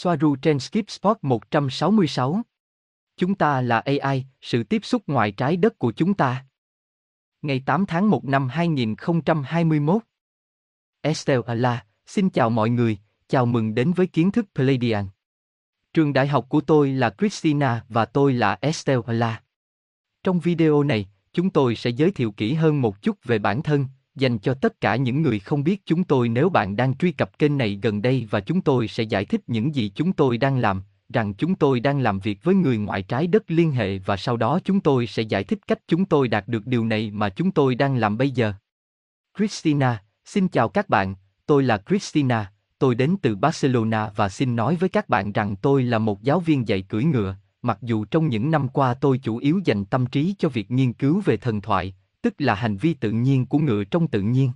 Soaru 0.00 0.36
trên 0.36 0.58
Skip 0.58 0.90
Spot 0.90 1.18
166. 1.22 2.42
Chúng 3.16 3.34
ta 3.34 3.60
là 3.60 3.78
AI, 3.78 4.26
sự 4.40 4.62
tiếp 4.62 4.84
xúc 4.84 5.02
ngoài 5.06 5.32
trái 5.32 5.56
đất 5.56 5.78
của 5.78 5.92
chúng 5.92 6.14
ta. 6.14 6.46
Ngày 7.42 7.62
8 7.66 7.86
tháng 7.86 8.10
1 8.10 8.24
năm 8.24 8.48
2021. 8.48 10.02
Estelle 11.00 11.42
Ala, 11.46 11.86
xin 12.06 12.30
chào 12.30 12.50
mọi 12.50 12.70
người, 12.70 12.98
chào 13.28 13.46
mừng 13.46 13.74
đến 13.74 13.92
với 13.92 14.06
kiến 14.06 14.30
thức 14.30 14.46
Pleiadian. 14.54 15.06
Trường 15.94 16.12
đại 16.12 16.26
học 16.26 16.46
của 16.48 16.60
tôi 16.60 16.92
là 16.92 17.14
Christina 17.18 17.84
và 17.88 18.04
tôi 18.04 18.32
là 18.32 18.58
Estelle 18.60 19.02
Ala. 19.06 19.42
Trong 20.22 20.40
video 20.40 20.82
này, 20.82 21.08
chúng 21.32 21.50
tôi 21.50 21.76
sẽ 21.76 21.90
giới 21.90 22.10
thiệu 22.10 22.32
kỹ 22.32 22.54
hơn 22.54 22.80
một 22.80 23.02
chút 23.02 23.24
về 23.24 23.38
bản 23.38 23.62
thân, 23.62 23.86
dành 24.18 24.38
cho 24.38 24.54
tất 24.54 24.80
cả 24.80 24.96
những 24.96 25.22
người 25.22 25.38
không 25.38 25.64
biết 25.64 25.82
chúng 25.86 26.04
tôi 26.04 26.28
nếu 26.28 26.48
bạn 26.48 26.76
đang 26.76 26.96
truy 26.96 27.12
cập 27.12 27.38
kênh 27.38 27.58
này 27.58 27.78
gần 27.82 28.02
đây 28.02 28.26
và 28.30 28.40
chúng 28.40 28.60
tôi 28.60 28.88
sẽ 28.88 29.02
giải 29.02 29.24
thích 29.24 29.40
những 29.46 29.74
gì 29.74 29.92
chúng 29.94 30.12
tôi 30.12 30.38
đang 30.38 30.58
làm, 30.58 30.82
rằng 31.08 31.34
chúng 31.34 31.54
tôi 31.54 31.80
đang 31.80 32.00
làm 32.00 32.18
việc 32.18 32.44
với 32.44 32.54
người 32.54 32.78
ngoại 32.78 33.02
trái 33.02 33.26
đất 33.26 33.42
liên 33.48 33.72
hệ 33.72 33.98
và 33.98 34.16
sau 34.16 34.36
đó 34.36 34.60
chúng 34.64 34.80
tôi 34.80 35.06
sẽ 35.06 35.22
giải 35.22 35.44
thích 35.44 35.58
cách 35.66 35.78
chúng 35.88 36.04
tôi 36.04 36.28
đạt 36.28 36.48
được 36.48 36.66
điều 36.66 36.84
này 36.84 37.10
mà 37.10 37.28
chúng 37.28 37.50
tôi 37.50 37.74
đang 37.74 37.96
làm 37.96 38.18
bây 38.18 38.30
giờ. 38.30 38.52
Christina, 39.38 40.02
xin 40.24 40.48
chào 40.48 40.68
các 40.68 40.88
bạn, 40.88 41.14
tôi 41.46 41.62
là 41.62 41.82
Christina, 41.88 42.52
tôi 42.78 42.94
đến 42.94 43.16
từ 43.22 43.36
Barcelona 43.36 44.10
và 44.16 44.28
xin 44.28 44.56
nói 44.56 44.76
với 44.76 44.88
các 44.88 45.08
bạn 45.08 45.32
rằng 45.32 45.56
tôi 45.56 45.82
là 45.82 45.98
một 45.98 46.22
giáo 46.22 46.40
viên 46.40 46.68
dạy 46.68 46.82
cưỡi 46.82 47.04
ngựa, 47.04 47.36
mặc 47.62 47.78
dù 47.82 48.04
trong 48.04 48.28
những 48.28 48.50
năm 48.50 48.68
qua 48.68 48.94
tôi 48.94 49.18
chủ 49.18 49.36
yếu 49.36 49.60
dành 49.64 49.84
tâm 49.84 50.06
trí 50.06 50.34
cho 50.38 50.48
việc 50.48 50.70
nghiên 50.70 50.92
cứu 50.92 51.22
về 51.24 51.36
thần 51.36 51.60
thoại, 51.60 51.94
tức 52.28 52.34
là 52.38 52.54
hành 52.54 52.76
vi 52.76 52.94
tự 52.94 53.10
nhiên 53.10 53.46
của 53.46 53.58
ngựa 53.58 53.84
trong 53.84 54.08
tự 54.08 54.20
nhiên. 54.20 54.52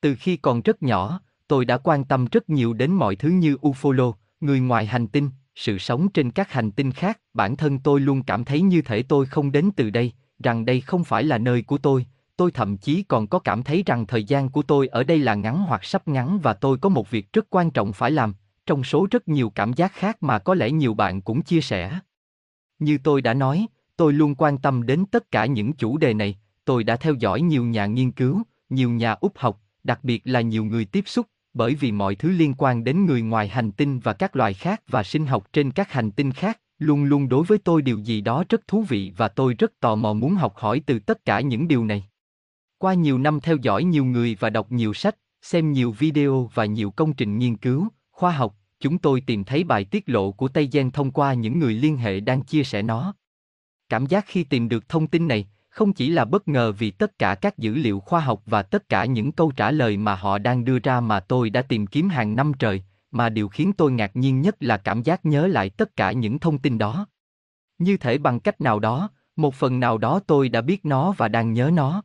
Từ 0.00 0.14
khi 0.18 0.36
còn 0.36 0.62
rất 0.62 0.82
nhỏ, 0.82 1.20
tôi 1.48 1.64
đã 1.64 1.78
quan 1.78 2.04
tâm 2.04 2.26
rất 2.32 2.50
nhiều 2.50 2.72
đến 2.72 2.92
mọi 2.92 3.16
thứ 3.16 3.28
như 3.28 3.54
ufolo, 3.54 4.12
người 4.40 4.60
ngoài 4.60 4.86
hành 4.86 5.06
tinh, 5.06 5.30
sự 5.54 5.78
sống 5.78 6.08
trên 6.08 6.30
các 6.30 6.52
hành 6.52 6.70
tinh 6.70 6.92
khác. 6.92 7.20
Bản 7.34 7.56
thân 7.56 7.78
tôi 7.78 8.00
luôn 8.00 8.22
cảm 8.22 8.44
thấy 8.44 8.60
như 8.60 8.82
thể 8.82 9.02
tôi 9.02 9.26
không 9.26 9.52
đến 9.52 9.70
từ 9.76 9.90
đây, 9.90 10.12
rằng 10.42 10.64
đây 10.64 10.80
không 10.80 11.04
phải 11.04 11.24
là 11.24 11.38
nơi 11.38 11.62
của 11.62 11.78
tôi. 11.78 12.06
Tôi 12.36 12.50
thậm 12.50 12.76
chí 12.76 13.02
còn 13.02 13.26
có 13.26 13.38
cảm 13.38 13.62
thấy 13.62 13.82
rằng 13.86 14.06
thời 14.06 14.24
gian 14.24 14.48
của 14.48 14.62
tôi 14.62 14.88
ở 14.88 15.04
đây 15.04 15.18
là 15.18 15.34
ngắn 15.34 15.62
hoặc 15.62 15.84
sắp 15.84 16.08
ngắn 16.08 16.38
và 16.38 16.54
tôi 16.54 16.78
có 16.78 16.88
một 16.88 17.10
việc 17.10 17.32
rất 17.32 17.46
quan 17.50 17.70
trọng 17.70 17.92
phải 17.92 18.10
làm, 18.10 18.34
trong 18.66 18.84
số 18.84 19.06
rất 19.10 19.28
nhiều 19.28 19.50
cảm 19.50 19.72
giác 19.72 19.92
khác 19.92 20.22
mà 20.22 20.38
có 20.38 20.54
lẽ 20.54 20.70
nhiều 20.70 20.94
bạn 20.94 21.20
cũng 21.22 21.42
chia 21.42 21.60
sẻ. 21.60 21.98
Như 22.78 22.98
tôi 23.04 23.22
đã 23.22 23.34
nói, 23.34 23.66
tôi 23.96 24.12
luôn 24.12 24.34
quan 24.34 24.58
tâm 24.58 24.86
đến 24.86 25.04
tất 25.10 25.30
cả 25.30 25.46
những 25.46 25.72
chủ 25.72 25.98
đề 25.98 26.14
này, 26.14 26.38
tôi 26.64 26.84
đã 26.84 26.96
theo 26.96 27.14
dõi 27.14 27.40
nhiều 27.40 27.64
nhà 27.64 27.86
nghiên 27.86 28.10
cứu, 28.10 28.42
nhiều 28.68 28.90
nhà 28.90 29.12
úp 29.12 29.38
học, 29.38 29.60
đặc 29.84 30.00
biệt 30.02 30.22
là 30.24 30.40
nhiều 30.40 30.64
người 30.64 30.84
tiếp 30.84 31.04
xúc, 31.06 31.26
bởi 31.54 31.74
vì 31.74 31.92
mọi 31.92 32.14
thứ 32.14 32.30
liên 32.30 32.54
quan 32.58 32.84
đến 32.84 33.06
người 33.06 33.22
ngoài 33.22 33.48
hành 33.48 33.72
tinh 33.72 34.00
và 34.00 34.12
các 34.12 34.36
loài 34.36 34.54
khác 34.54 34.82
và 34.88 35.02
sinh 35.02 35.26
học 35.26 35.48
trên 35.52 35.70
các 35.70 35.92
hành 35.92 36.10
tinh 36.10 36.32
khác, 36.32 36.60
luôn 36.78 37.04
luôn 37.04 37.28
đối 37.28 37.44
với 37.44 37.58
tôi 37.58 37.82
điều 37.82 37.98
gì 37.98 38.20
đó 38.20 38.44
rất 38.48 38.68
thú 38.68 38.82
vị 38.82 39.12
và 39.16 39.28
tôi 39.28 39.54
rất 39.54 39.80
tò 39.80 39.94
mò 39.94 40.12
muốn 40.12 40.34
học 40.34 40.56
hỏi 40.56 40.82
từ 40.86 40.98
tất 40.98 41.24
cả 41.24 41.40
những 41.40 41.68
điều 41.68 41.84
này. 41.84 42.04
Qua 42.78 42.94
nhiều 42.94 43.18
năm 43.18 43.40
theo 43.40 43.56
dõi 43.56 43.84
nhiều 43.84 44.04
người 44.04 44.36
và 44.40 44.50
đọc 44.50 44.72
nhiều 44.72 44.94
sách, 44.94 45.16
xem 45.42 45.72
nhiều 45.72 45.92
video 45.92 46.50
và 46.54 46.64
nhiều 46.64 46.90
công 46.90 47.12
trình 47.12 47.38
nghiên 47.38 47.56
cứu, 47.56 47.88
khoa 48.10 48.32
học, 48.32 48.56
chúng 48.80 48.98
tôi 48.98 49.20
tìm 49.20 49.44
thấy 49.44 49.64
bài 49.64 49.84
tiết 49.84 50.08
lộ 50.08 50.32
của 50.32 50.48
Tây 50.48 50.68
Gen 50.72 50.90
thông 50.90 51.10
qua 51.10 51.34
những 51.34 51.58
người 51.58 51.74
liên 51.74 51.96
hệ 51.96 52.20
đang 52.20 52.42
chia 52.42 52.64
sẻ 52.64 52.82
nó. 52.82 53.14
Cảm 53.88 54.06
giác 54.06 54.24
khi 54.28 54.44
tìm 54.44 54.68
được 54.68 54.88
thông 54.88 55.06
tin 55.06 55.28
này, 55.28 55.46
không 55.72 55.92
chỉ 55.92 56.08
là 56.08 56.24
bất 56.24 56.48
ngờ 56.48 56.72
vì 56.72 56.90
tất 56.90 57.18
cả 57.18 57.34
các 57.34 57.58
dữ 57.58 57.74
liệu 57.74 58.00
khoa 58.00 58.20
học 58.20 58.42
và 58.46 58.62
tất 58.62 58.88
cả 58.88 59.04
những 59.04 59.32
câu 59.32 59.52
trả 59.56 59.70
lời 59.70 59.96
mà 59.96 60.14
họ 60.14 60.38
đang 60.38 60.64
đưa 60.64 60.78
ra 60.78 61.00
mà 61.00 61.20
tôi 61.20 61.50
đã 61.50 61.62
tìm 61.62 61.86
kiếm 61.86 62.08
hàng 62.08 62.36
năm 62.36 62.52
trời, 62.58 62.82
mà 63.10 63.28
điều 63.28 63.48
khiến 63.48 63.72
tôi 63.72 63.92
ngạc 63.92 64.16
nhiên 64.16 64.40
nhất 64.40 64.56
là 64.60 64.76
cảm 64.76 65.02
giác 65.02 65.24
nhớ 65.24 65.46
lại 65.46 65.70
tất 65.70 65.96
cả 65.96 66.12
những 66.12 66.38
thông 66.38 66.58
tin 66.58 66.78
đó. 66.78 67.06
Như 67.78 67.96
thể 67.96 68.18
bằng 68.18 68.40
cách 68.40 68.60
nào 68.60 68.78
đó, 68.78 69.10
một 69.36 69.54
phần 69.54 69.80
nào 69.80 69.98
đó 69.98 70.20
tôi 70.26 70.48
đã 70.48 70.60
biết 70.60 70.84
nó 70.84 71.12
và 71.12 71.28
đang 71.28 71.52
nhớ 71.52 71.70
nó. 71.74 72.02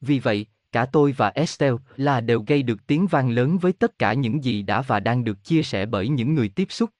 Vì 0.00 0.18
vậy, 0.18 0.46
cả 0.72 0.84
tôi 0.84 1.12
và 1.12 1.28
Estelle 1.28 1.76
là 1.96 2.20
đều 2.20 2.44
gây 2.46 2.62
được 2.62 2.86
tiếng 2.86 3.06
vang 3.06 3.30
lớn 3.30 3.58
với 3.58 3.72
tất 3.72 3.98
cả 3.98 4.12
những 4.12 4.44
gì 4.44 4.62
đã 4.62 4.82
và 4.82 5.00
đang 5.00 5.24
được 5.24 5.44
chia 5.44 5.62
sẻ 5.62 5.86
bởi 5.86 6.08
những 6.08 6.34
người 6.34 6.48
tiếp 6.48 6.66
xúc. 6.70 6.90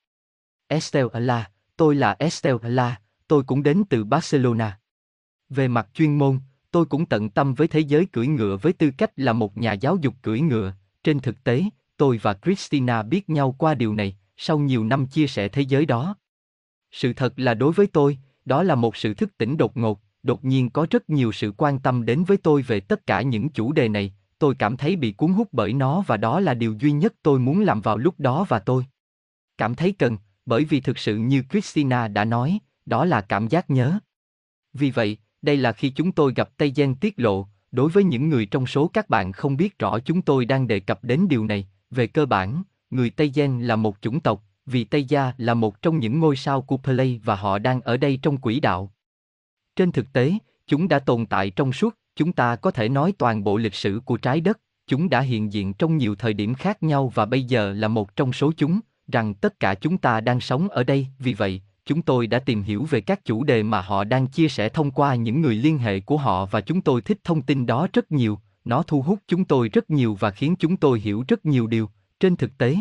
Estelle 0.69 1.21
là, 1.21 1.51
tôi 1.77 1.95
là 1.95 2.17
Estelle 2.19 2.69
là, 2.69 3.01
tôi 3.29 3.43
cũng 3.43 3.63
đến 3.63 3.83
từ 3.91 4.05
Barcelona. 4.05 4.79
Về 5.51 5.69
mặt 5.69 5.89
chuyên 5.95 6.19
môn, 6.19 6.39
tôi 6.71 6.85
cũng 6.85 7.07
tận 7.07 7.31
tâm 7.31 7.55
với 7.55 7.69
thế 7.69 7.81
giới 7.81 8.07
cưỡi 8.07 8.27
ngựa 8.27 8.57
với 8.57 8.73
tư 8.73 8.91
cách 8.99 9.11
là 9.17 9.33
một 9.33 9.57
nhà 9.57 9.73
giáo 9.73 9.97
dục 9.97 10.15
cưỡi 10.23 10.41
ngựa. 10.41 10.73
Trên 11.05 11.21
thực 11.21 11.45
tế, 11.45 11.65
tôi 11.97 12.19
và 12.23 12.35
Christina 12.35 13.03
biết 13.03 13.31
nhau 13.31 13.55
qua 13.59 13.75
điều 13.75 13.95
này, 13.95 14.17
sau 14.37 14.59
nhiều 14.59 14.85
năm 14.85 15.07
chia 15.07 15.27
sẻ 15.27 15.49
thế 15.49 15.63
giới 15.63 15.87
đó. 15.87 16.17
Sự 16.93 17.13
thật 17.13 17.33
là 17.37 17.55
đối 17.55 17.73
với 17.73 17.87
tôi, 17.87 18.19
đó 18.45 18.63
là 18.63 18.75
một 18.75 18.97
sự 18.97 19.15
thức 19.15 19.39
tỉnh 19.39 19.57
đột 19.57 19.77
ngột, 19.77 20.01
đột 20.23 20.45
nhiên 20.45 20.71
có 20.71 20.87
rất 20.91 21.11
nhiều 21.11 21.33
sự 21.33 21.53
quan 21.57 21.79
tâm 21.79 22.05
đến 22.05 22.25
với 22.25 22.37
tôi 22.37 22.63
về 22.63 22.81
tất 22.81 23.07
cả 23.07 23.23
những 23.23 23.49
chủ 23.49 23.73
đề 23.73 23.89
này, 23.89 24.15
tôi 24.39 24.55
cảm 24.59 24.77
thấy 24.77 24.97
bị 24.97 25.13
cuốn 25.13 25.33
hút 25.33 25.49
bởi 25.53 25.73
nó 25.73 26.05
và 26.07 26.17
đó 26.17 26.41
là 26.41 26.55
điều 26.55 26.77
duy 26.81 26.93
nhất 26.93 27.15
tôi 27.23 27.39
muốn 27.39 27.61
làm 27.61 27.81
vào 27.81 27.97
lúc 27.97 28.15
đó 28.21 28.47
và 28.49 28.59
tôi 28.59 28.85
cảm 29.59 29.75
thấy 29.75 29.93
cần, 29.93 30.17
bởi 30.47 30.65
vì 30.65 30.81
thực 30.81 30.99
sự 30.99 31.17
như 31.17 31.43
Christina 31.51 32.09
đã 32.09 32.25
nói, 32.25 32.59
đó 32.87 33.05
là 33.05 33.21
cảm 33.21 33.49
giác 33.49 33.71
nhớ. 33.71 33.99
Vì 34.73 34.91
vậy, 34.91 35.19
đây 35.43 35.57
là 35.57 35.73
khi 35.73 35.91
chúng 35.91 36.13
tôi 36.13 36.33
gặp 36.37 36.51
Tây 36.57 36.73
Gen 36.77 36.95
tiết 36.95 37.15
lộ, 37.17 37.47
đối 37.73 37.91
với 37.91 38.05
những 38.05 38.29
người 38.29 38.47
trong 38.47 38.67
số 38.67 38.89
các 38.89 39.09
bạn 39.09 39.33
không 39.33 39.57
biết 39.57 39.79
rõ 39.79 39.99
chúng 39.99 40.23
tôi 40.23 40.45
đang 40.45 40.69
đề 40.69 40.81
cập 40.81 41.05
đến 41.05 41.29
điều 41.29 41.47
này, 41.47 41.69
về 41.91 42.07
cơ 42.07 42.27
bản, 42.27 42.63
người 42.91 43.11
Tây 43.11 43.33
Gen 43.35 43.61
là 43.61 43.77
một 43.77 43.97
chủng 44.01 44.21
tộc, 44.21 44.45
vì 44.67 44.85
Tây 44.85 45.05
Gia 45.05 45.33
là 45.39 45.55
một 45.55 45.83
trong 45.83 45.99
những 45.99 46.21
ngôi 46.21 46.37
sao 46.37 46.63
của 46.63 46.77
Play 46.77 47.21
và 47.25 47.35
họ 47.35 47.59
đang 47.59 47.81
ở 47.81 47.97
đây 47.97 48.19
trong 48.23 48.37
quỹ 48.37 48.61
đạo. 48.61 48.93
Trên 49.77 49.93
thực 49.93 50.13
tế, 50.13 50.33
chúng 50.67 50.89
đã 50.89 50.99
tồn 50.99 51.27
tại 51.27 51.51
trong 51.51 51.73
suốt, 51.73 51.95
chúng 52.17 52.33
ta 52.33 52.57
có 52.57 52.71
thể 52.71 52.89
nói 52.89 53.13
toàn 53.19 53.45
bộ 53.45 53.57
lịch 53.57 53.75
sử 53.75 54.01
của 54.05 54.17
trái 54.17 54.41
đất, 54.41 54.61
chúng 54.87 55.09
đã 55.09 55.21
hiện 55.21 55.53
diện 55.53 55.75
trong 55.75 55.97
nhiều 55.97 56.15
thời 56.15 56.33
điểm 56.33 56.55
khác 56.55 56.83
nhau 56.83 57.13
và 57.15 57.27
bây 57.27 57.43
giờ 57.43 57.73
là 57.73 57.89
một 57.89 58.17
trong 58.17 58.33
số 58.33 58.53
chúng, 58.57 58.81
rằng 59.13 59.35
tất 59.35 59.61
cả 59.61 59.75
chúng 59.75 59.99
ta 59.99 60.21
đang 60.21 60.41
sống 60.41 60.69
ở 60.69 60.85
đây, 60.85 61.07
vì 61.19 61.35
vậy, 61.35 61.63
chúng 61.89 62.03
tôi 62.03 62.27
đã 62.27 62.39
tìm 62.39 62.63
hiểu 62.63 62.85
về 62.91 63.01
các 63.01 63.25
chủ 63.25 63.45
đề 63.45 63.63
mà 63.63 63.81
họ 63.81 64.05
đang 64.05 64.27
chia 64.27 64.49
sẻ 64.49 64.69
thông 64.69 64.91
qua 64.91 65.15
những 65.15 65.41
người 65.41 65.55
liên 65.55 65.79
hệ 65.79 66.01
của 66.01 66.17
họ 66.17 66.47
và 66.47 66.61
chúng 66.61 66.81
tôi 66.81 67.01
thích 67.01 67.19
thông 67.25 67.43
tin 67.43 67.67
đó 67.67 67.89
rất 67.93 68.13
nhiều, 68.13 68.39
nó 68.65 68.83
thu 68.83 69.03
hút 69.03 69.19
chúng 69.29 69.45
tôi 69.45 69.69
rất 69.69 69.91
nhiều 69.91 70.15
và 70.21 70.31
khiến 70.31 70.57
chúng 70.59 70.77
tôi 70.77 71.01
hiểu 71.01 71.25
rất 71.29 71.47
nhiều 71.47 71.67
điều, 71.67 71.91
trên 72.21 72.37
thực 72.37 72.59
tế. 72.59 72.77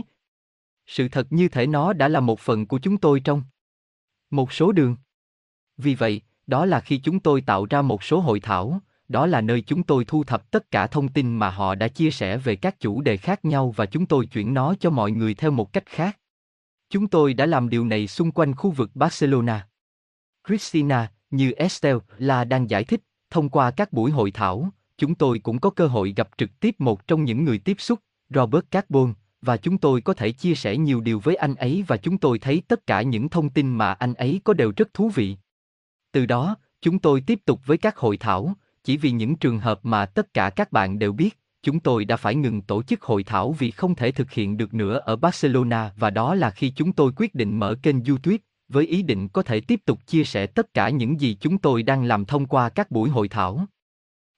Sự 0.88 1.08
thật 1.08 1.28
như 1.30 1.48
thể 1.48 1.68
nó 1.68 1.94
đã 1.94 2.08
là 2.08 2.20
một 2.20 2.40
phần 2.40 2.66
của 2.66 2.80
chúng 2.80 2.98
tôi 2.98 3.20
trong 3.20 3.44
một 4.30 4.54
số 4.54 4.72
đường. 4.72 4.96
Vì 5.78 5.96
vậy, 5.96 6.22
đó 6.48 6.66
là 6.66 6.80
khi 6.80 6.98
chúng 6.98 7.20
tôi 7.20 7.42
tạo 7.42 7.66
ra 7.70 7.82
một 7.82 8.04
số 8.04 8.20
hội 8.20 8.40
thảo, 8.40 8.82
đó 9.08 9.26
là 9.26 9.42
nơi 9.42 9.62
chúng 9.62 9.84
tôi 9.84 10.06
thu 10.06 10.24
thập 10.24 10.52
tất 10.52 10.72
cả 10.72 10.88
thông 10.88 11.08
tin 11.08 11.36
mà 11.36 11.50
họ 11.50 11.76
đã 11.76 11.88
chia 11.88 12.12
sẻ 12.12 12.38
về 12.38 12.56
các 12.56 12.80
chủ 12.80 13.02
đề 13.02 13.18
khác 13.18 13.46
nhau 13.46 13.74
và 13.76 13.86
chúng 13.86 14.06
tôi 14.06 14.26
chuyển 14.26 14.54
nó 14.54 14.76
cho 14.80 14.90
mọi 14.90 15.12
người 15.12 15.34
theo 15.34 15.52
một 15.52 15.74
cách 15.74 15.86
khác. 15.86 16.18
Chúng 16.90 17.08
tôi 17.08 17.34
đã 17.34 17.46
làm 17.46 17.70
điều 17.70 17.86
này 17.86 18.08
xung 18.08 18.32
quanh 18.32 18.56
khu 18.56 18.72
vực 18.72 18.92
Barcelona. 18.96 19.68
Christina, 20.48 21.12
như 21.30 21.52
Estelle 21.52 22.00
là 22.18 22.44
đang 22.44 22.70
giải 22.70 22.84
thích, 22.84 23.02
thông 23.30 23.50
qua 23.50 23.72
các 23.72 23.94
buổi 23.94 24.12
hội 24.12 24.32
thảo, 24.32 24.70
chúng 24.98 25.16
tôi 25.16 25.40
cũng 25.40 25.60
có 25.60 25.70
cơ 25.70 25.88
hội 25.88 26.14
gặp 26.16 26.30
trực 26.38 26.60
tiếp 26.60 26.76
một 26.80 27.08
trong 27.08 27.24
những 27.24 27.44
người 27.44 27.58
tiếp 27.58 27.76
xúc, 27.80 28.00
Robert 28.30 28.66
Carbon, 28.72 29.14
và 29.42 29.58
chúng 29.58 29.78
tôi 29.78 30.02
có 30.02 30.14
thể 30.14 30.32
chia 30.32 30.56
sẻ 30.56 30.78
nhiều 30.78 31.02
điều 31.02 31.20
với 31.20 31.36
anh 31.36 31.56
ấy 31.56 31.84
và 31.88 31.98
chúng 31.98 32.18
tôi 32.18 32.40
thấy 32.40 32.62
tất 32.68 32.88
cả 32.88 33.02
những 33.02 33.30
thông 33.30 33.50
tin 33.50 33.70
mà 33.70 33.94
anh 33.94 34.14
ấy 34.14 34.42
có 34.44 34.54
đều 34.54 34.74
rất 34.78 34.94
thú 34.94 35.10
vị. 35.10 35.38
Từ 36.12 36.26
đó, 36.26 36.56
chúng 36.82 37.00
tôi 37.00 37.22
tiếp 37.22 37.40
tục 37.46 37.62
với 37.66 37.78
các 37.78 37.98
hội 37.98 38.18
thảo, 38.18 38.54
chỉ 38.84 38.98
vì 38.98 39.12
những 39.12 39.36
trường 39.36 39.60
hợp 39.60 39.80
mà 39.84 40.06
tất 40.06 40.34
cả 40.34 40.50
các 40.50 40.72
bạn 40.72 41.00
đều 41.00 41.14
biết, 41.14 41.40
chúng 41.68 41.80
tôi 41.80 42.06
đã 42.06 42.18
phải 42.18 42.36
ngừng 42.36 42.62
tổ 42.62 42.84
chức 42.84 43.02
hội 43.02 43.24
thảo 43.24 43.52
vì 43.52 43.72
không 43.72 43.96
thể 43.96 44.12
thực 44.12 44.32
hiện 44.32 44.58
được 44.58 44.74
nữa 44.74 45.02
ở 45.06 45.16
Barcelona 45.16 45.94
và 45.98 46.10
đó 46.10 46.36
là 46.36 46.50
khi 46.50 46.70
chúng 46.70 46.94
tôi 46.94 47.12
quyết 47.16 47.36
định 47.36 47.60
mở 47.60 47.76
kênh 47.84 48.04
YouTube 48.04 48.38
với 48.70 48.86
ý 48.86 49.02
định 49.02 49.28
có 49.28 49.44
thể 49.44 49.62
tiếp 49.62 49.82
tục 49.86 50.00
chia 50.08 50.24
sẻ 50.24 50.48
tất 50.48 50.74
cả 50.74 50.90
những 50.90 51.22
gì 51.22 51.38
chúng 51.40 51.58
tôi 51.58 51.84
đang 51.84 52.04
làm 52.04 52.26
thông 52.26 52.46
qua 52.46 52.70
các 52.70 52.92
buổi 52.92 53.10
hội 53.10 53.28
thảo. 53.28 53.66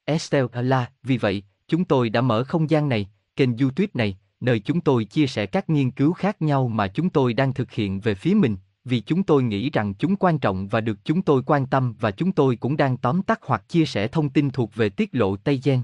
Estelle 0.06 0.62
là, 0.62 0.92
vì 1.04 1.18
vậy, 1.18 1.44
chúng 1.68 1.86
tôi 1.86 2.10
đã 2.10 2.22
mở 2.22 2.44
không 2.44 2.70
gian 2.70 2.90
này, 2.90 3.10
kênh 3.36 3.58
YouTube 3.58 3.90
này, 3.94 4.18
nơi 4.40 4.60
chúng 4.60 4.82
tôi 4.82 5.06
chia 5.06 5.28
sẻ 5.28 5.46
các 5.46 5.70
nghiên 5.70 5.92
cứu 5.92 6.14
khác 6.14 6.42
nhau 6.42 6.68
mà 6.68 6.88
chúng 6.88 7.10
tôi 7.10 7.34
đang 7.34 7.54
thực 7.54 7.72
hiện 7.72 8.00
về 8.00 8.16
phía 8.16 8.34
mình, 8.34 8.58
vì 8.86 9.00
chúng 9.00 9.24
tôi 9.24 9.44
nghĩ 9.44 9.70
rằng 9.70 9.94
chúng 9.94 10.16
quan 10.16 10.40
trọng 10.40 10.68
và 10.68 10.82
được 10.82 10.98
chúng 11.04 11.22
tôi 11.22 11.44
quan 11.46 11.66
tâm 11.66 11.96
và 12.00 12.12
chúng 12.12 12.32
tôi 12.32 12.56
cũng 12.56 12.78
đang 12.78 12.98
tóm 12.98 13.22
tắt 13.22 13.40
hoặc 13.44 13.70
chia 13.70 13.86
sẻ 13.86 14.08
thông 14.08 14.30
tin 14.30 14.50
thuộc 14.50 14.76
về 14.76 14.90
tiết 14.90 15.10
lộ 15.12 15.36
Tây 15.36 15.62
Gen. 15.64 15.82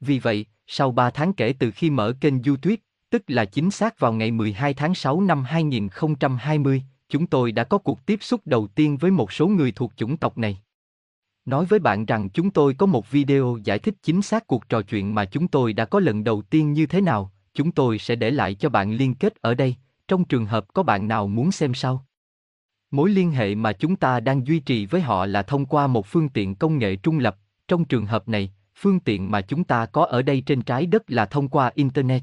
Vì 0.00 0.18
vậy, 0.18 0.46
sau 0.72 0.92
3 0.92 1.10
tháng 1.10 1.32
kể 1.32 1.54
từ 1.58 1.70
khi 1.70 1.90
mở 1.90 2.12
kênh 2.20 2.42
YouTube, 2.42 2.76
tức 3.10 3.22
là 3.26 3.44
chính 3.44 3.70
xác 3.70 4.00
vào 4.00 4.12
ngày 4.12 4.30
12 4.30 4.74
tháng 4.74 4.94
6 4.94 5.20
năm 5.20 5.44
2020, 5.44 6.82
chúng 7.08 7.26
tôi 7.26 7.52
đã 7.52 7.64
có 7.64 7.78
cuộc 7.78 8.06
tiếp 8.06 8.18
xúc 8.22 8.40
đầu 8.44 8.66
tiên 8.66 8.96
với 8.96 9.10
một 9.10 9.32
số 9.32 9.48
người 9.48 9.72
thuộc 9.72 9.92
chủng 9.96 10.16
tộc 10.16 10.38
này. 10.38 10.58
Nói 11.44 11.64
với 11.64 11.78
bạn 11.78 12.06
rằng 12.06 12.28
chúng 12.30 12.50
tôi 12.50 12.74
có 12.74 12.86
một 12.86 13.10
video 13.10 13.58
giải 13.64 13.78
thích 13.78 13.94
chính 14.02 14.22
xác 14.22 14.46
cuộc 14.46 14.68
trò 14.68 14.82
chuyện 14.82 15.14
mà 15.14 15.24
chúng 15.24 15.48
tôi 15.48 15.72
đã 15.72 15.84
có 15.84 16.00
lần 16.00 16.24
đầu 16.24 16.42
tiên 16.42 16.72
như 16.72 16.86
thế 16.86 17.00
nào, 17.00 17.32
chúng 17.54 17.72
tôi 17.72 17.98
sẽ 17.98 18.14
để 18.14 18.30
lại 18.30 18.54
cho 18.54 18.68
bạn 18.68 18.92
liên 18.92 19.14
kết 19.14 19.34
ở 19.40 19.54
đây, 19.54 19.74
trong 20.08 20.24
trường 20.24 20.46
hợp 20.46 20.74
có 20.74 20.82
bạn 20.82 21.08
nào 21.08 21.26
muốn 21.26 21.52
xem 21.52 21.74
sau. 21.74 22.06
Mối 22.90 23.10
liên 23.10 23.30
hệ 23.30 23.54
mà 23.54 23.72
chúng 23.72 23.96
ta 23.96 24.20
đang 24.20 24.46
duy 24.46 24.58
trì 24.58 24.86
với 24.86 25.00
họ 25.00 25.26
là 25.26 25.42
thông 25.42 25.66
qua 25.66 25.86
một 25.86 26.06
phương 26.06 26.28
tiện 26.28 26.54
công 26.54 26.78
nghệ 26.78 26.96
trung 26.96 27.18
lập, 27.18 27.36
trong 27.68 27.84
trường 27.84 28.06
hợp 28.06 28.28
này, 28.28 28.52
phương 28.80 29.00
tiện 29.00 29.30
mà 29.30 29.40
chúng 29.40 29.64
ta 29.64 29.86
có 29.86 30.04
ở 30.04 30.22
đây 30.22 30.40
trên 30.46 30.62
trái 30.62 30.86
đất 30.86 31.10
là 31.10 31.26
thông 31.26 31.48
qua 31.48 31.70
internet. 31.74 32.22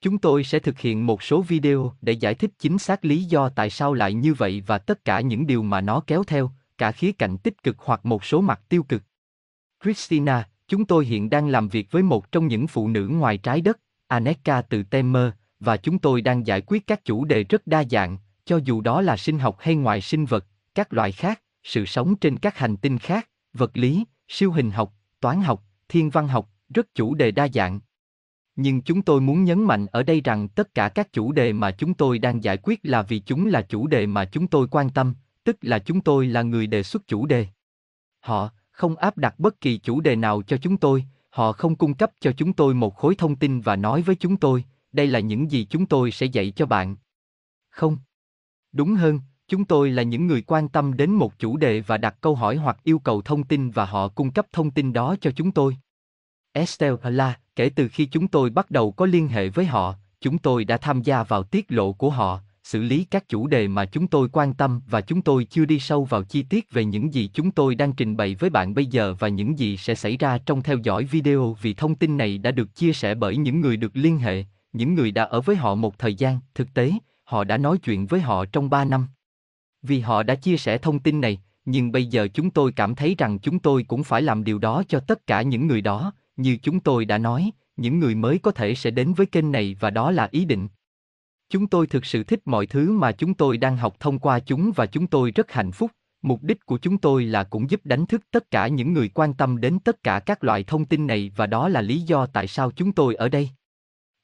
Chúng 0.00 0.18
tôi 0.18 0.44
sẽ 0.44 0.58
thực 0.58 0.78
hiện 0.78 1.06
một 1.06 1.22
số 1.22 1.42
video 1.42 1.92
để 2.02 2.12
giải 2.12 2.34
thích 2.34 2.50
chính 2.58 2.78
xác 2.78 3.04
lý 3.04 3.24
do 3.24 3.48
tại 3.48 3.70
sao 3.70 3.94
lại 3.94 4.12
như 4.12 4.34
vậy 4.34 4.62
và 4.66 4.78
tất 4.78 5.04
cả 5.04 5.20
những 5.20 5.46
điều 5.46 5.62
mà 5.62 5.80
nó 5.80 6.02
kéo 6.06 6.24
theo, 6.24 6.50
cả 6.78 6.92
khía 6.92 7.12
cạnh 7.12 7.38
tích 7.38 7.62
cực 7.62 7.76
hoặc 7.78 8.06
một 8.06 8.24
số 8.24 8.40
mặt 8.40 8.60
tiêu 8.68 8.82
cực. 8.82 9.02
Christina, 9.84 10.48
chúng 10.68 10.84
tôi 10.84 11.04
hiện 11.04 11.30
đang 11.30 11.48
làm 11.48 11.68
việc 11.68 11.90
với 11.90 12.02
một 12.02 12.32
trong 12.32 12.46
những 12.46 12.66
phụ 12.66 12.88
nữ 12.88 13.08
ngoài 13.08 13.38
trái 13.38 13.60
đất, 13.60 13.80
Aneka 14.06 14.62
từ 14.62 14.82
Temer, 14.82 15.30
và 15.60 15.76
chúng 15.76 15.98
tôi 15.98 16.20
đang 16.20 16.46
giải 16.46 16.60
quyết 16.60 16.86
các 16.86 17.04
chủ 17.04 17.24
đề 17.24 17.44
rất 17.44 17.66
đa 17.66 17.84
dạng, 17.90 18.18
cho 18.44 18.60
dù 18.64 18.80
đó 18.80 19.00
là 19.00 19.16
sinh 19.16 19.38
học 19.38 19.56
hay 19.60 19.74
ngoài 19.74 20.00
sinh 20.00 20.24
vật, 20.24 20.46
các 20.74 20.92
loại 20.92 21.12
khác, 21.12 21.42
sự 21.62 21.86
sống 21.86 22.16
trên 22.16 22.38
các 22.38 22.58
hành 22.58 22.76
tinh 22.76 22.98
khác, 22.98 23.28
vật 23.52 23.76
lý, 23.76 24.04
siêu 24.28 24.52
hình 24.52 24.70
học, 24.70 24.94
toán 25.20 25.40
học, 25.40 25.64
thiên 25.94 26.10
văn 26.10 26.28
học, 26.28 26.50
rất 26.74 26.94
chủ 26.94 27.14
đề 27.14 27.30
đa 27.30 27.48
dạng. 27.54 27.80
Nhưng 28.56 28.82
chúng 28.82 29.02
tôi 29.02 29.20
muốn 29.20 29.44
nhấn 29.44 29.64
mạnh 29.64 29.86
ở 29.86 30.02
đây 30.02 30.20
rằng 30.20 30.48
tất 30.48 30.74
cả 30.74 30.88
các 30.88 31.12
chủ 31.12 31.32
đề 31.32 31.52
mà 31.52 31.70
chúng 31.70 31.94
tôi 31.94 32.18
đang 32.18 32.44
giải 32.44 32.58
quyết 32.62 32.80
là 32.82 33.02
vì 33.02 33.18
chúng 33.18 33.46
là 33.46 33.62
chủ 33.62 33.86
đề 33.86 34.06
mà 34.06 34.24
chúng 34.24 34.46
tôi 34.46 34.68
quan 34.70 34.90
tâm, 34.90 35.14
tức 35.44 35.56
là 35.60 35.78
chúng 35.78 36.00
tôi 36.00 36.26
là 36.26 36.42
người 36.42 36.66
đề 36.66 36.82
xuất 36.82 37.08
chủ 37.08 37.26
đề. 37.26 37.46
Họ 38.20 38.50
không 38.70 38.96
áp 38.96 39.18
đặt 39.18 39.38
bất 39.38 39.60
kỳ 39.60 39.78
chủ 39.78 40.00
đề 40.00 40.16
nào 40.16 40.42
cho 40.42 40.56
chúng 40.56 40.76
tôi, 40.76 41.04
họ 41.30 41.52
không 41.52 41.76
cung 41.76 41.94
cấp 41.94 42.10
cho 42.20 42.32
chúng 42.32 42.52
tôi 42.52 42.74
một 42.74 42.96
khối 42.96 43.14
thông 43.14 43.36
tin 43.36 43.60
và 43.60 43.76
nói 43.76 44.02
với 44.02 44.16
chúng 44.16 44.36
tôi, 44.36 44.64
đây 44.92 45.06
là 45.06 45.20
những 45.20 45.50
gì 45.50 45.66
chúng 45.70 45.86
tôi 45.86 46.10
sẽ 46.10 46.26
dạy 46.26 46.50
cho 46.50 46.66
bạn. 46.66 46.96
Không. 47.70 47.98
Đúng 48.72 48.94
hơn, 48.94 49.20
chúng 49.48 49.64
tôi 49.64 49.90
là 49.90 50.02
những 50.02 50.26
người 50.26 50.42
quan 50.42 50.68
tâm 50.68 50.96
đến 50.96 51.10
một 51.10 51.38
chủ 51.38 51.56
đề 51.56 51.80
và 51.80 51.98
đặt 51.98 52.16
câu 52.20 52.34
hỏi 52.34 52.56
hoặc 52.56 52.76
yêu 52.84 52.98
cầu 52.98 53.22
thông 53.22 53.44
tin 53.44 53.70
và 53.70 53.84
họ 53.84 54.08
cung 54.08 54.30
cấp 54.30 54.46
thông 54.52 54.70
tin 54.70 54.92
đó 54.92 55.16
cho 55.20 55.30
chúng 55.30 55.52
tôi. 55.52 55.76
Estelle 56.56 56.96
là, 57.10 57.38
kể 57.56 57.68
từ 57.68 57.88
khi 57.88 58.06
chúng 58.06 58.28
tôi 58.28 58.50
bắt 58.50 58.70
đầu 58.70 58.92
có 58.92 59.06
liên 59.06 59.28
hệ 59.28 59.48
với 59.48 59.64
họ, 59.64 59.94
chúng 60.20 60.38
tôi 60.38 60.64
đã 60.64 60.76
tham 60.76 61.02
gia 61.02 61.22
vào 61.22 61.42
tiết 61.42 61.66
lộ 61.68 61.92
của 61.92 62.10
họ, 62.10 62.40
xử 62.62 62.82
lý 62.82 63.04
các 63.04 63.28
chủ 63.28 63.46
đề 63.46 63.68
mà 63.68 63.84
chúng 63.84 64.06
tôi 64.06 64.28
quan 64.32 64.54
tâm 64.54 64.80
và 64.86 65.00
chúng 65.00 65.22
tôi 65.22 65.44
chưa 65.44 65.64
đi 65.64 65.78
sâu 65.78 66.04
vào 66.04 66.22
chi 66.22 66.42
tiết 66.42 66.72
về 66.72 66.84
những 66.84 67.14
gì 67.14 67.30
chúng 67.34 67.50
tôi 67.50 67.74
đang 67.74 67.92
trình 67.92 68.16
bày 68.16 68.34
với 68.34 68.50
bạn 68.50 68.74
bây 68.74 68.86
giờ 68.86 69.14
và 69.18 69.28
những 69.28 69.58
gì 69.58 69.76
sẽ 69.76 69.94
xảy 69.94 70.16
ra 70.16 70.38
trong 70.38 70.62
theo 70.62 70.78
dõi 70.82 71.04
video 71.04 71.56
vì 71.62 71.74
thông 71.74 71.94
tin 71.94 72.16
này 72.16 72.38
đã 72.38 72.50
được 72.50 72.74
chia 72.74 72.92
sẻ 72.92 73.14
bởi 73.14 73.36
những 73.36 73.60
người 73.60 73.76
được 73.76 73.92
liên 73.94 74.18
hệ, 74.18 74.44
những 74.72 74.94
người 74.94 75.10
đã 75.10 75.24
ở 75.24 75.40
với 75.40 75.56
họ 75.56 75.74
một 75.74 75.98
thời 75.98 76.14
gian, 76.14 76.38
thực 76.54 76.74
tế, 76.74 76.92
họ 77.24 77.44
đã 77.44 77.56
nói 77.56 77.78
chuyện 77.78 78.06
với 78.06 78.20
họ 78.20 78.44
trong 78.44 78.70
3 78.70 78.84
năm. 78.84 79.06
Vì 79.82 80.00
họ 80.00 80.22
đã 80.22 80.34
chia 80.34 80.56
sẻ 80.56 80.78
thông 80.78 80.98
tin 80.98 81.20
này, 81.20 81.38
nhưng 81.64 81.92
bây 81.92 82.06
giờ 82.06 82.28
chúng 82.34 82.50
tôi 82.50 82.72
cảm 82.72 82.94
thấy 82.94 83.14
rằng 83.18 83.38
chúng 83.38 83.58
tôi 83.58 83.82
cũng 83.82 84.04
phải 84.04 84.22
làm 84.22 84.44
điều 84.44 84.58
đó 84.58 84.82
cho 84.88 85.00
tất 85.00 85.26
cả 85.26 85.42
những 85.42 85.66
người 85.66 85.80
đó, 85.80 86.12
như 86.36 86.56
chúng 86.62 86.80
tôi 86.80 87.04
đã 87.04 87.18
nói, 87.18 87.50
những 87.76 87.98
người 87.98 88.14
mới 88.14 88.38
có 88.38 88.50
thể 88.50 88.74
sẽ 88.74 88.90
đến 88.90 89.14
với 89.14 89.26
kênh 89.26 89.52
này 89.52 89.76
và 89.80 89.90
đó 89.90 90.10
là 90.10 90.28
ý 90.30 90.44
định. 90.44 90.68
Chúng 91.48 91.66
tôi 91.66 91.86
thực 91.86 92.04
sự 92.04 92.24
thích 92.24 92.40
mọi 92.44 92.66
thứ 92.66 92.92
mà 92.92 93.12
chúng 93.12 93.34
tôi 93.34 93.56
đang 93.56 93.76
học 93.76 93.96
thông 94.00 94.18
qua 94.18 94.38
chúng 94.38 94.72
và 94.76 94.86
chúng 94.86 95.06
tôi 95.06 95.30
rất 95.30 95.52
hạnh 95.52 95.72
phúc. 95.72 95.90
Mục 96.22 96.42
đích 96.42 96.66
của 96.66 96.78
chúng 96.78 96.98
tôi 96.98 97.24
là 97.24 97.44
cũng 97.44 97.70
giúp 97.70 97.80
đánh 97.84 98.06
thức 98.06 98.22
tất 98.30 98.50
cả 98.50 98.68
những 98.68 98.92
người 98.92 99.08
quan 99.08 99.34
tâm 99.34 99.60
đến 99.60 99.78
tất 99.78 100.02
cả 100.02 100.20
các 100.20 100.44
loại 100.44 100.64
thông 100.64 100.84
tin 100.84 101.06
này 101.06 101.32
và 101.36 101.46
đó 101.46 101.68
là 101.68 101.80
lý 101.80 102.00
do 102.00 102.26
tại 102.26 102.46
sao 102.46 102.70
chúng 102.70 102.92
tôi 102.92 103.14
ở 103.14 103.28
đây. 103.28 103.50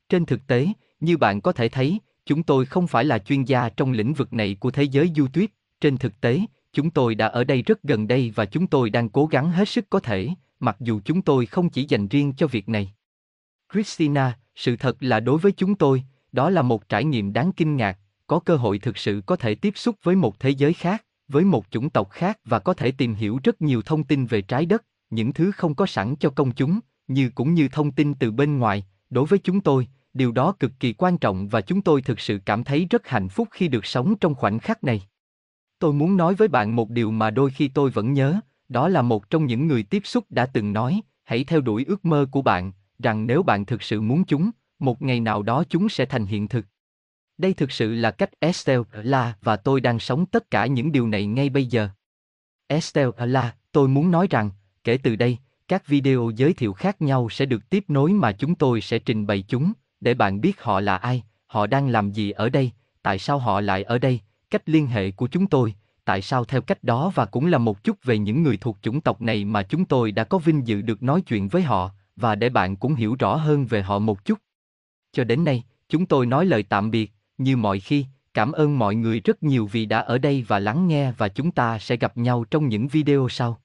Trên 0.08 0.26
thực 0.26 0.46
tế, 0.46 0.68
như 1.00 1.16
bạn 1.16 1.40
có 1.40 1.52
thể 1.52 1.68
thấy, 1.68 1.98
chúng 2.26 2.42
tôi 2.42 2.66
không 2.66 2.86
phải 2.86 3.04
là 3.04 3.18
chuyên 3.18 3.44
gia 3.44 3.68
trong 3.68 3.92
lĩnh 3.92 4.14
vực 4.14 4.32
này 4.32 4.56
của 4.60 4.70
thế 4.70 4.82
giới 4.82 5.12
YouTube. 5.16 5.46
Trên 5.80 5.96
thực 5.96 6.20
tế, 6.20 6.40
chúng 6.72 6.90
tôi 6.90 7.14
đã 7.14 7.26
ở 7.26 7.44
đây 7.44 7.62
rất 7.62 7.82
gần 7.82 8.08
đây 8.08 8.32
và 8.34 8.44
chúng 8.44 8.66
tôi 8.66 8.90
đang 8.90 9.08
cố 9.08 9.26
gắng 9.26 9.50
hết 9.50 9.68
sức 9.68 9.90
có 9.90 10.00
thể, 10.00 10.28
mặc 10.60 10.76
dù 10.80 11.00
chúng 11.04 11.22
tôi 11.22 11.46
không 11.46 11.70
chỉ 11.70 11.86
dành 11.88 12.08
riêng 12.08 12.32
cho 12.36 12.46
việc 12.46 12.68
này. 12.68 12.92
Christina, 13.72 14.38
sự 14.54 14.76
thật 14.76 14.96
là 15.00 15.20
đối 15.20 15.38
với 15.38 15.52
chúng 15.52 15.74
tôi, 15.74 16.04
đó 16.32 16.50
là 16.50 16.62
một 16.62 16.88
trải 16.88 17.04
nghiệm 17.04 17.32
đáng 17.32 17.52
kinh 17.52 17.76
ngạc, 17.76 17.98
có 18.26 18.38
cơ 18.38 18.56
hội 18.56 18.78
thực 18.78 18.98
sự 18.98 19.22
có 19.26 19.36
thể 19.36 19.54
tiếp 19.54 19.72
xúc 19.76 19.96
với 20.02 20.16
một 20.16 20.38
thế 20.40 20.50
giới 20.50 20.72
khác, 20.72 21.04
với 21.28 21.44
một 21.44 21.66
chủng 21.70 21.90
tộc 21.90 22.10
khác 22.10 22.38
và 22.44 22.58
có 22.58 22.74
thể 22.74 22.90
tìm 22.90 23.14
hiểu 23.14 23.40
rất 23.44 23.62
nhiều 23.62 23.82
thông 23.82 24.04
tin 24.04 24.26
về 24.26 24.42
trái 24.42 24.66
đất, 24.66 24.84
những 25.10 25.32
thứ 25.32 25.50
không 25.52 25.74
có 25.74 25.86
sẵn 25.86 26.16
cho 26.16 26.30
công 26.30 26.52
chúng, 26.52 26.80
như 27.08 27.30
cũng 27.34 27.54
như 27.54 27.68
thông 27.68 27.92
tin 27.92 28.14
từ 28.14 28.30
bên 28.30 28.58
ngoài, 28.58 28.86
đối 29.10 29.26
với 29.26 29.38
chúng 29.38 29.60
tôi, 29.60 29.88
điều 30.14 30.32
đó 30.32 30.52
cực 30.52 30.72
kỳ 30.80 30.92
quan 30.92 31.18
trọng 31.18 31.48
và 31.48 31.60
chúng 31.60 31.82
tôi 31.82 32.02
thực 32.02 32.20
sự 32.20 32.38
cảm 32.44 32.64
thấy 32.64 32.86
rất 32.90 33.08
hạnh 33.08 33.28
phúc 33.28 33.48
khi 33.50 33.68
được 33.68 33.86
sống 33.86 34.14
trong 34.20 34.34
khoảnh 34.34 34.58
khắc 34.58 34.84
này. 34.84 35.02
Tôi 35.78 35.92
muốn 35.92 36.16
nói 36.16 36.34
với 36.34 36.48
bạn 36.48 36.76
một 36.76 36.90
điều 36.90 37.10
mà 37.10 37.30
đôi 37.30 37.50
khi 37.50 37.68
tôi 37.68 37.90
vẫn 37.90 38.12
nhớ, 38.12 38.40
đó 38.70 38.88
là 38.88 39.02
một 39.02 39.30
trong 39.30 39.46
những 39.46 39.66
người 39.66 39.82
tiếp 39.82 40.02
xúc 40.04 40.24
đã 40.30 40.46
từng 40.46 40.72
nói, 40.72 41.00
hãy 41.24 41.44
theo 41.44 41.60
đuổi 41.60 41.84
ước 41.84 42.04
mơ 42.04 42.26
của 42.30 42.42
bạn, 42.42 42.72
rằng 42.98 43.26
nếu 43.26 43.42
bạn 43.42 43.64
thực 43.64 43.82
sự 43.82 44.00
muốn 44.00 44.24
chúng, 44.24 44.50
một 44.78 45.02
ngày 45.02 45.20
nào 45.20 45.42
đó 45.42 45.64
chúng 45.68 45.88
sẽ 45.88 46.04
thành 46.04 46.26
hiện 46.26 46.48
thực. 46.48 46.66
Đây 47.38 47.54
thực 47.54 47.72
sự 47.72 47.94
là 47.94 48.10
cách 48.10 48.40
Estelle 48.40 48.82
là 48.92 49.34
và 49.42 49.56
tôi 49.56 49.80
đang 49.80 49.98
sống 49.98 50.26
tất 50.26 50.50
cả 50.50 50.66
những 50.66 50.92
điều 50.92 51.08
này 51.08 51.26
ngay 51.26 51.48
bây 51.48 51.66
giờ. 51.66 51.88
Estelle 52.66 53.26
là, 53.26 53.54
tôi 53.72 53.88
muốn 53.88 54.10
nói 54.10 54.26
rằng, 54.30 54.50
kể 54.84 54.98
từ 55.02 55.16
đây, 55.16 55.38
các 55.68 55.86
video 55.86 56.30
giới 56.36 56.52
thiệu 56.52 56.72
khác 56.72 57.02
nhau 57.02 57.28
sẽ 57.30 57.46
được 57.46 57.70
tiếp 57.70 57.84
nối 57.88 58.12
mà 58.12 58.32
chúng 58.32 58.54
tôi 58.54 58.80
sẽ 58.80 58.98
trình 58.98 59.26
bày 59.26 59.44
chúng, 59.48 59.72
để 60.00 60.14
bạn 60.14 60.40
biết 60.40 60.62
họ 60.62 60.80
là 60.80 60.96
ai, 60.96 61.22
họ 61.46 61.66
đang 61.66 61.88
làm 61.88 62.12
gì 62.12 62.30
ở 62.30 62.48
đây, 62.48 62.70
tại 63.02 63.18
sao 63.18 63.38
họ 63.38 63.60
lại 63.60 63.82
ở 63.82 63.98
đây, 63.98 64.20
cách 64.50 64.62
liên 64.66 64.86
hệ 64.86 65.10
của 65.10 65.28
chúng 65.28 65.46
tôi, 65.46 65.74
tại 66.10 66.22
sao 66.22 66.44
theo 66.44 66.60
cách 66.60 66.84
đó 66.84 67.12
và 67.14 67.26
cũng 67.26 67.46
là 67.46 67.58
một 67.58 67.84
chút 67.84 68.04
về 68.04 68.18
những 68.18 68.42
người 68.42 68.56
thuộc 68.56 68.78
chủng 68.82 69.00
tộc 69.00 69.22
này 69.22 69.44
mà 69.44 69.62
chúng 69.62 69.84
tôi 69.84 70.12
đã 70.12 70.24
có 70.24 70.38
vinh 70.38 70.66
dự 70.66 70.82
được 70.82 71.02
nói 71.02 71.20
chuyện 71.20 71.48
với 71.48 71.62
họ, 71.62 71.90
và 72.16 72.34
để 72.34 72.48
bạn 72.48 72.76
cũng 72.76 72.94
hiểu 72.94 73.16
rõ 73.18 73.36
hơn 73.36 73.66
về 73.66 73.82
họ 73.82 73.98
một 73.98 74.24
chút. 74.24 74.38
Cho 75.12 75.24
đến 75.24 75.44
nay, 75.44 75.64
chúng 75.88 76.06
tôi 76.06 76.26
nói 76.26 76.46
lời 76.46 76.62
tạm 76.62 76.90
biệt, 76.90 77.12
như 77.38 77.56
mọi 77.56 77.80
khi, 77.80 78.06
cảm 78.34 78.52
ơn 78.52 78.78
mọi 78.78 78.94
người 78.94 79.20
rất 79.20 79.42
nhiều 79.42 79.66
vì 79.66 79.86
đã 79.86 79.98
ở 79.98 80.18
đây 80.18 80.44
và 80.48 80.58
lắng 80.58 80.88
nghe 80.88 81.12
và 81.12 81.28
chúng 81.28 81.50
ta 81.50 81.78
sẽ 81.78 81.96
gặp 81.96 82.16
nhau 82.16 82.44
trong 82.50 82.68
những 82.68 82.88
video 82.88 83.28
sau. 83.30 83.60